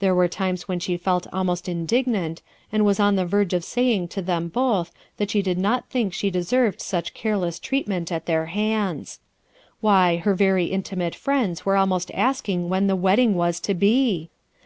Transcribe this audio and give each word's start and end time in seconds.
There 0.00 0.14
were 0.14 0.28
times 0.28 0.68
when 0.68 0.80
she 0.80 0.98
felt 0.98 1.26
almost 1.32 1.66
indignant, 1.66 2.42
and 2.70 2.84
was 2.84 3.00
on 3.00 3.16
the 3.16 3.24
verge 3.24 3.54
of 3.54 3.64
saying 3.64 4.08
to 4.08 4.20
them 4.20 4.48
both 4.48 4.92
that 5.16 5.30
she 5.30 5.40
did 5.40 5.56
not 5.56 5.88
think 5.88 6.12
she 6.12 6.28
deserved 6.28 6.74
IDEAL 6.78 6.90
CONDITIONS 6.90 6.90
SI 6.90 6.96
suC 6.98 7.04
b 7.14 7.18
careless 7.22 7.58
treatment 7.58 8.12
at 8.12 8.26
their 8.26 8.46
hands 8.52 9.20
Wh 9.82 10.20
her 10.20 10.34
very 10.34 10.66
intimate 10.66 11.14
friends 11.14 11.64
were 11.64 11.78
almost 11.78 12.10
a< 12.12 12.54
when 12.58 12.86
the 12.86 12.94
wedding 12.94 13.34
was 13.34 13.60
to 13.60 13.72
be! 13.72 14.28